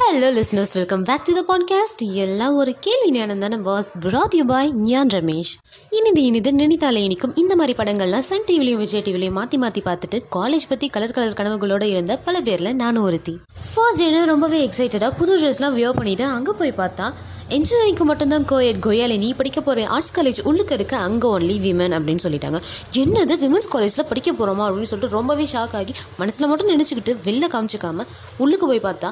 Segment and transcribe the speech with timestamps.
[0.00, 3.92] Hello listeners welcome back to the podcast எல்லாம் ஒரு கேள்வி ஞானம் தானே பாஸ்
[4.34, 5.50] யூ பாய் ஞான் ரமேஷ்
[5.90, 10.68] இனிது இனிது நினைத்தாலே இனிக்கும் இந்த மாதிரி படங்கள்லாம் சன் டிவிலையும் விஜய் டிவிலையும் மாற்றி மாற்றி பார்த்துட்டு காலேஜ்
[10.68, 13.38] பற்றி கலர் கலர் கனவுகளோடு இருந்த பல பேரில் நானும் ஒருத்தி.
[13.74, 17.08] ஃபர்ஸ்ட் டேனு ரொம்பவே எக்ஸைட்டடாக புது ட்ரெஸ்லாம் வியோ பண்ணிவிட்டு அங்கே போய் பார்த்தா
[17.56, 22.22] என்ஜினியரிங்க்கு மட்டும்தான் கோயட் கொயாலே நீ படிக்க போகிற ஆர்ட்ஸ் காலேஜ் உள்ளுக்கு இருக்க அங்கே ஒன்லி விமன் அப்படின்னு
[22.24, 22.58] சொல்லிட்டாங்க.
[23.02, 28.06] என்னது விமன்ஸ் காலேஜில் படிக்க போகிறோமா அப்படின்னு சொல்லிட்டு ரொம்பவே ஷாக் ஆகி மனசில் மட்டும் நினச்சிக்கிட்டு வெளில காமிச்சிக்காம
[28.44, 29.10] உள்ளுக்கு போய் பார்த்தா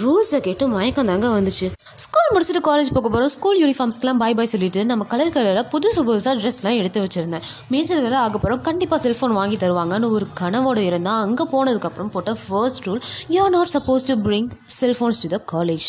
[0.00, 1.66] ரூல்ஸை கேட்டு மயக்கம் தாங்க வந்துச்சு.
[2.04, 6.34] ஸ்கூல் முடிச்சுட்டு காலேஜ் போக போகிறோம் ஸ்கூல் யூனிஃபார்ம்ஸ்க்குலாம் பாய் பாய் சொல்லிட்டு நம்ம கலர் கலராக புதுசு புதுசாக
[6.42, 7.46] ட்ரெஸ்லாம் எடுத்து வச்சுருந்தேன்.
[7.74, 12.86] மேஜர் வேறு ஆக போகிறோம் கண்டிப்பாக செல்ஃபோன் வாங்கி தருவாங்கன்னு ஒரு கனவோடு இருந்தால் அங்கே போனதுக்கப்புறம் போட்ட first
[12.88, 13.02] rule
[13.34, 14.50] you are not supposed to bring
[14.80, 15.88] cellphones to the college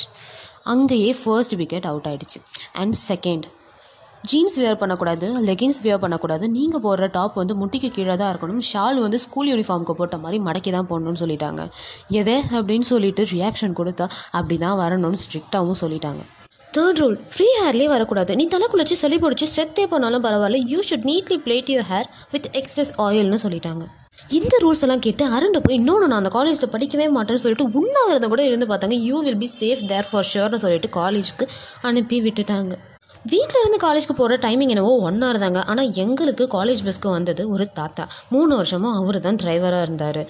[0.73, 2.41] அங்கேயே ஃபர்ஸ்ட் விக்கெட் அவுட் ஆகிடுச்சு
[2.81, 3.47] அண்ட் செகண்ட்
[4.29, 6.45] ஜீன்ஸ் வியர் பண்ணக்கூடாது லெகின்ஸ் வியர் பண்ணக்கூடாது.
[6.55, 8.59] நீங்கள் போடுற டாப் வந்து முட்டிக்கு கீழே தான் இருக்கணும்.
[8.69, 11.61] ஷால் வந்து ஸ்கூல் யூனிஃபார்முக்கு போட்ட மாதிரி மடக்கி தான் போடணும்னு சொல்லிட்டாங்க.
[12.19, 16.21] எதே அப்படின்னு சொல்லிட்டு ரியாக்ஷன் கொடுத்தா அப்படி தான் வரணும்னு ஸ்ட்ரிக்டாகவும் சொல்லிட்டாங்க.
[16.75, 18.31] தேர்ட் ரூல் ஃப்ரீ ஹேர்லேயே வரக்கூடாது.
[18.41, 20.59] நீ தலை குளிச்சு சளி பிடிச்சி செத்தே போனாலும் பரவாயில்ல.
[20.73, 23.85] You should neatly plait your hair with excess ஆயில்னு சொல்லிட்டாங்க.
[24.37, 28.43] இந்த ரூல்ஸ் எல்லாம் கேட்டு அரண்டு போய் இன்னொன்று நான் அந்த காலேஜில் படிக்கவே மாட்டேன்னு சொல்லிட்டு உண்ணாவிரதம் கூட
[28.49, 28.97] இருந்து பார்த்தாங்க.
[29.07, 31.45] You will be safe there for ஷுர்னு சொல்லிட்டு காலேஜுக்கு
[31.89, 32.75] அனுப்பி விட்டுட்டாங்க.
[33.31, 35.61] வீட்டில் இருந்து காலேஜ்க்கு போகிற டைமிங் என்னவோ ஒன் ஹவர் தாங்க.
[35.71, 38.05] ஆனால் எங்களுக்கு காலேஜ் பஸ்க்கு வந்தது ஒரு தாத்தா.
[38.35, 40.21] மூணு வருஷமும் அவர் தான் டிரைவராக இருந்தார்.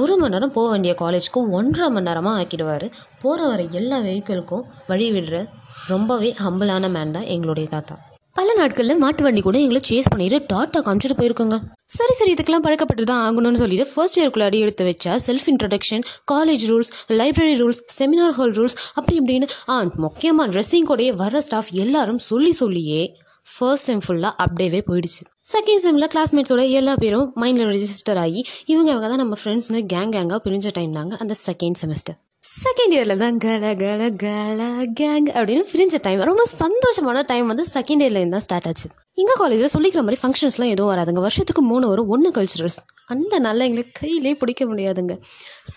[0.00, 2.86] ஒரு மணி நேரம் போக வேண்டிய காலேஜ்க்கு ஒன்றரை மணி நேரமாக ஆக்கிடுவார்.
[3.24, 5.44] போகிற வர எல்லா வெஹிக்கிளுக்கும் வழி விடுற
[5.92, 7.96] ரொம்பவே ஹம்பிளான மேன் தான் எங்களுடைய தாத்தா.
[8.36, 11.56] பல நாட்களில் மாட்டு வண்டி கூட எங்களை சேஸ் பண்ணிட்டு டாட்டா காமிச்சிட்டு போயிருக்கோங்க.
[11.96, 16.64] சரி சரி இதுக்கெல்லாம் பழக்கப்பட்டு தான் ஆகணும்னு சொல்லிட்டு ஃபர்ஸ்ட் இயர்க்குள்ள அடி எடுத்து வச்சா self introduction college
[16.70, 22.22] rules library rules seminar hall rules அப்படி இப்படின்னு ஆ முக்கியமாக ட்ரெஸ்ஸிங் கூடயே வர ஸ்டாஃப் எல்லாரும்
[22.30, 23.02] சொல்லி சொல்லியே
[23.46, 25.22] ஃபர்ஸ்ட் செம் ஃபுல்லாக அப்படியே போயிடுச்சு.
[25.52, 30.40] செகண்ட் செம்மில் கிளாஸ்மேட்ஸோட எல்லா பேரும் மைண்டில் ரெஜிஸ்டர் ஆகி இவங்க இவங்க தான் நம்ம ஃப்ரெண்ட்ஸ்னு கேங் கேங்காக
[30.46, 34.62] பிரிஞ்ச டைம் தாங்க அந்த செகண்ட் செமஸ்டர் செகண்ட் இயரில் தான் கல கல கல
[35.00, 38.88] கேங் அப்படின்னு பிரிஞ்ச டைம் ரொம்ப சந்தோஷமான டைம் வந்து செகண்ட் இயர்லேருந்து தான் ஸ்டார்ட் ஆச்சு.
[39.18, 41.20] எங்கள் காலேஜில் சொல்லிக்கிற மாதிரி ஃபங்க்ஷன்ஸ்லாம் எதுவும் வராதுங்க.
[41.26, 42.78] வருஷத்துக்கு மூணு வரும் ஒன்று கல்ச்சுரல்ஸ்
[43.14, 45.16] அந்த நாளில் எங்களுக்கு கையிலே பிடிக்க முடியாதுங்க.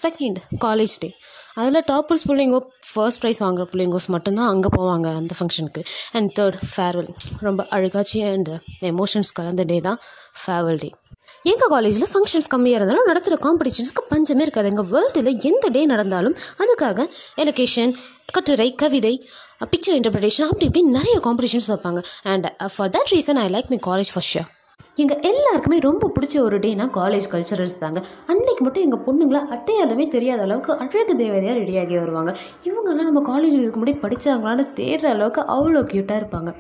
[0.02, 1.10] செகண்ட் காலேஜ் டே
[1.62, 5.82] அதில் டாப்பர்ஸ் பிள்ளைங்கோ ஃபர்ஸ்ட் ப்ரைஸ் வாங்குற பிள்ளைங்கோஸ் மட்டும்தான் அங்கே போவாங்க அந்த ஃபங்க்ஷனுக்கு
[6.18, 7.10] அண்ட் தேர்ட் ஃபேர்வெல்
[7.48, 8.52] ரொம்ப அழுகாச்சி அண்ட்
[8.92, 10.00] எமோஷன்ஸ் கலந்த டே தான்
[10.42, 10.90] ஃபேர்வெல் டே
[11.52, 14.70] எங்கள் காலேஜில் ஃபங்க்ஷன்ஸ் கம்மியாக இருந்தாலும் நடத்துகிற காம்படிஷன்ஸ்க்கு பஞ்சமே இருக்காது.
[14.72, 17.06] எங்கள் வேர்ல்டில் எந்த டே நடந்தாலும் அதுக்காக
[17.44, 17.92] எலகேஷன்
[18.36, 19.12] கட்டுரை கவிதை
[19.72, 22.02] பிக்சர் இன்டர்பிரிட்டேஷன் அப்படி இப்படி நிறைய காம்படிஷன்ஸ் வைப்பாங்க.
[22.32, 24.50] And for that reason I like my college first year
[25.04, 28.02] எங்கள் எல்லாருக்குமே ரொம்ப பிடிச்ச ஒரு டேனா காலேஜ் கல்ச்சரல்ஸ் தாங்க.
[28.32, 32.34] அன்னைக்கு மட்டும் எங்கள் பொண்ணுங்கள அட்டையாலுமே தெரியாத அளவுக்கு அழகு தேவதையாக ரெடியாகி வருவாங்க.
[32.70, 36.52] இவங்கெல்லாம் நம்ம காலேஜ் இதுக்கு முன்னாடி படித்தாங்களான்னு தேடுற அளவுக்கு அவ்வளோ க்யூட்டாக இருப்பாங்க.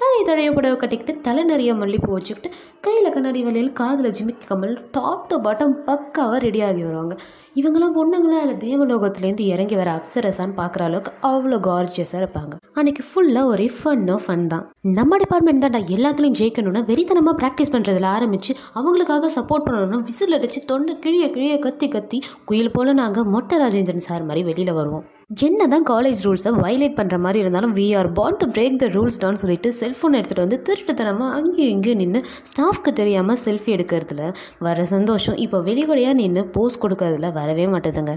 [0.00, 2.48] தழைய தழைய புடவை கட்டிக்கிட்டு தலை நிறைய மல்லிப்பூ வச்சுக்கிட்டு
[2.84, 7.14] கையில் கண்ணாடி வலையில் காதில் ஜிமிக்கி கமல் டாப் டு பாட்டம் பக்காவாக ரெடியாகி வருவாங்க.
[7.60, 8.40] இவங்கெல்லாம் பொண்ணுங்களா?
[8.44, 12.52] இல்லை தேவலோகத்துலேருந்து இறங்கி வர அப்சரசான்னு பார்க்குற அளவுக்கு அவ்வளோ கார்ஜியஸாக இருப்பாங்க.
[12.78, 14.64] அன்னைக்கு ஃபுல்லாக ஒரே ஃபன்னோ ஃபன் தான்.
[14.98, 20.94] நம்ம டிபார்ட்மெண்ட் தான்டா எல்லாத்துலேயும் ஜெயிக்கணும்னா வெறித்தனமாக ப்ராக்டிஸ் பண்ணுறதுல ஆரம்பித்து அவங்களுக்காக சப்போர்ட் பண்ணணும்னா விசில் அடித்து தொண்டை
[21.06, 22.20] கிழிய கிழிய கத்தி கத்தி
[22.50, 25.06] குயில் போல் நாங்கள் மொட்டை ராஜேந்திரன் சார் மாதிரி வெளியில் வருவோம்.
[25.30, 29.18] என்ன தான் காலேஜ் ரூல்ஸை வயலேட் பண்ணுற மாதிரி இருந்தாலும் we are bound to break the rules
[29.22, 32.20] தான் சொல்லிட்டு செல்ஃபோன் எடுத்துகிட்டு வந்து திருட்டுத்தனமாக அங்கேயும் இங்கேயும் நின்று
[32.50, 34.28] ஸ்டாஃப்க்கு தெரியாமல் செல்ஃபி எடுக்கிறதுல
[34.66, 38.14] வர சந்தோஷம் இப்போ வெளிப்படையாக நின்று போஸ்ட் கொடுக்கறதுல வரவே மாட்டேதுங்க.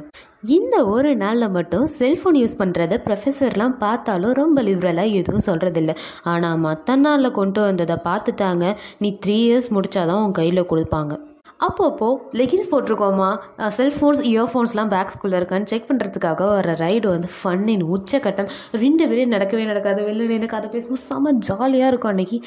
[0.58, 5.96] இந்த ஒரு நாளில் மட்டும் செல்ஃபோன் யூஸ் பண்ணுறத ப்ரொஃபஸர்லாம் பார்த்தாலும் ரொம்ப லிபரலாக எதுவும் சொல்கிறதில்ல
[6.34, 8.64] ஆனால் மற்ற நாளில் கொண்டு வந்ததை பார்த்துட்டாங்க.
[9.02, 11.14] நீ த்ரீ இயர்ஸ் முடித்தாதான் உன் கையில் கொடுப்பாங்க.
[11.60, 12.10] அப்பப்போ
[12.40, 13.30] லெகின்ஸ் போட்டிருக்கோமா
[13.78, 18.52] செல்ஃபோன்ஸ் இயர்ஃபோன்ஸ்லாம் பேக்ஸ்குள்ளே இருக்கான்னு செக் பண்ணுறதுக்காக வர ரைடு வந்து ஃபன்னின் உச்சக்கட்டம்
[18.84, 22.40] ரெண்டு பேரும் நடக்கவே நடக்காது வெளில இருந்து கதை பேசுவோம் செம்ம ஜாலியாக இருக்கும் அன்றைக்கி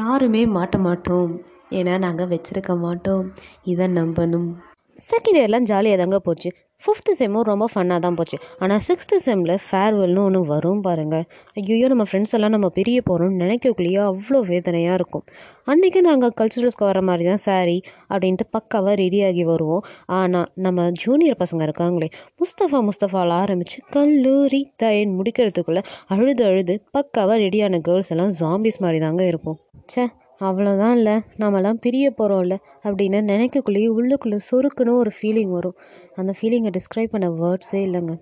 [0.00, 1.32] யாருமே மாட்ட மாட்டோம்.
[1.78, 3.24] ஏன்னா நாங்கள் வச்சுருக்க மாட்டோம்.
[3.72, 4.50] இதை நம்பணும்.
[4.98, 6.50] செகண்ட் இயர்லாம் ஜாலியாக தாங்க போச்சு.
[6.82, 8.36] ஃபிஃப்த்து செம்மும் ரொம்ப ஃபன்னாக தான் போச்சு.
[8.62, 11.24] ஆனால் சிக்ஸ்த்து செம்மில் ஃபேர்வெல்னு ஒன்று வரும் பாருங்கள்
[11.60, 15.24] ஐயோ நம்ம ஃப்ரெண்ட்ஸ் எல்லாம் நம்ம பிரிய போகிறோம்னு நினைக்கக்குள்ளேயே அவ்வளோ வேதனையாக இருக்கும்.
[15.72, 17.76] அன்றைக்கி நாங்கள் கல்ச்சுரல்ஸ்க்கு வர மாதிரி தான் சாரி
[18.12, 19.84] அப்படின்ட்டு பக்காவாக ரெடியாகி வருவோம்.
[20.20, 22.08] ஆனால் நம்ம ஜூனியர் பசங்க இருக்காங்களே
[22.42, 25.84] முஸ்தஃபா முஸ்தஃபாவில் ஆரம்பித்து கல்லூரி தயன் முடிக்கிறதுக்குள்ளே
[26.16, 29.60] அழுது அழுது பக்காவாக ரெடியான கேர்ள்ஸ் எல்லாம் ஜாம்பிஸ் மாதிரி தாங்க இருப்போம்.
[29.92, 30.04] ச்சே
[30.48, 32.54] அவ்வளோதான் இல்லை நாமெல்லாம் பிரிய போகிறோம்ல
[32.86, 35.76] அப்படின்னு நினைக்கக்குள்ளேயே உள்ளுக்குள்ளே சொருக்குன்னு ஒரு ஃபீலிங் வரும்.
[36.14, 38.14] அந்த ஃபீலிங்கை டிஸ்கிரைப் பண்ண வேர்ட்ஸே இல்லைங்க.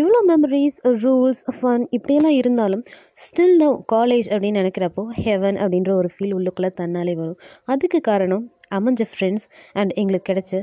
[0.00, 2.84] இவ்வளோ மெமரிஸ் ரூல்ஸ் ஃபன் இப்படியெல்லாம் இருந்தாலும்
[3.26, 7.38] ஸ்டில் நோ காலேஜ் அப்படின்னு நினைக்கிறப்போ ஹெவன் அப்படின்ற ஒரு ஃபீல் உள்ளுக்குள்ளே தன்னாலே வரும்.
[7.64, 8.44] அதுக்கு காரணம்
[8.78, 10.62] அமைஞ்ச ஃப்ரெண்ட்ஸ் அண்ட் எங்களுக்கு கிடைச்ச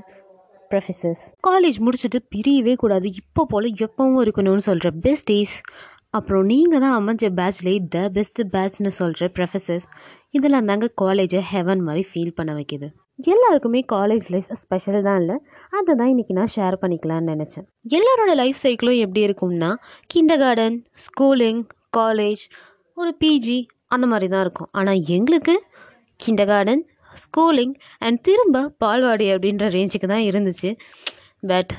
[0.72, 5.54] ப்ரொஃபஸர்ஸ் காலேஜ் முடிச்சுட்டு பிரியவே கூடாது இப்போ போல் எப்பவும் இருக்கணும்னு சொல்கிற பெஸ்ட் டேஸ்
[6.18, 9.88] அப்புறம் நீங்கள் தான் அமைஞ்ச பேட்ச்லேயே த பெஸ்ட் பேட்ச்னு சொல்கிற ப்ரொஃபஸர்ஸ்
[10.38, 12.88] இதெல்லாம் தாங்க காலேஜை ஹெவன் மாதிரி ஃபீல் பண்ண வைக்கிது.
[13.34, 15.36] எல்லாருக்குமே காலேஜ் லைஃப் ஸ்பெஷல் தான் இல்லை.
[15.78, 17.66] அதை தான் இன்றைக்கி நான் ஷேர் பண்ணிக்கலான்னு நினச்சேன்.
[17.98, 19.72] எல்லாரோட லைஃப் சைக்கிளும் எப்படி இருக்கும்னா
[20.14, 21.62] கிண்டர் கார்டன் ஸ்கூலிங்
[22.00, 22.44] காலேஜ்
[22.98, 23.60] ஒரு பிஜி
[23.96, 24.70] அந்த மாதிரி தான் இருக்கும்.
[24.80, 25.56] ஆனால் எங்களுக்கு
[26.20, 26.84] கிண்டர் கார்டன்
[27.24, 27.76] ஸ்கூலிங்
[28.06, 30.72] அண்ட் திரும்ப பால்வாடி அப்படின்ற ரேஞ்சுக்கு தான் இருந்துச்சு.
[31.52, 31.74] But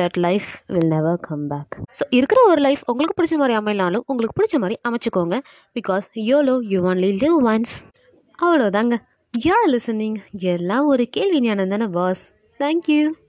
[0.00, 4.42] that life will never come back so இருக்கிற ஒரு லைஃப் உங்களுக்கு பிடிச்ச மாதிரி அமையலாலும் உங்களுக்கு
[4.42, 5.40] பிடிச்ச மாதிரி அமைச்சுக்கோங்க.
[5.74, 7.84] Because YOLO you only live once
[8.42, 8.96] அவ்வளோதாங்க
[9.32, 13.14] யார் லிசனிங் எல்லாம் ஒரு கேள்வி ஞானம் தானே பாஸ் தேங்க்யூ